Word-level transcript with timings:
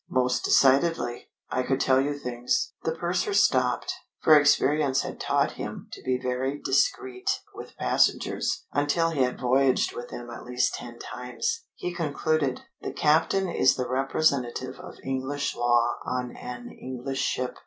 "Most 0.09 0.43
decidedly. 0.43 1.29
I 1.51 1.61
could 1.61 1.79
tell 1.79 2.01
you 2.01 2.17
things" 2.17 2.69
The 2.85 2.95
purser 2.95 3.35
stopped, 3.35 3.93
for 4.23 4.35
experience 4.35 5.01
had 5.01 5.19
taught 5.19 5.51
him 5.61 5.89
to 5.91 6.01
be 6.01 6.17
very 6.19 6.59
discreet 6.59 7.29
with 7.53 7.77
passengers 7.77 8.65
until 8.73 9.11
he 9.11 9.21
had 9.21 9.39
voyaged 9.39 9.95
with 9.95 10.09
them 10.09 10.31
at 10.31 10.43
least 10.43 10.73
ten 10.73 10.97
times. 10.97 11.65
He 11.75 11.93
concluded: 11.93 12.61
"The 12.81 12.93
captain 12.93 13.47
is 13.47 13.75
the 13.75 13.87
representative 13.87 14.79
of 14.79 14.97
English 15.03 15.55
law 15.55 15.93
on 16.03 16.35
an 16.35 16.71
English 16.71 17.21
ship." 17.21 17.59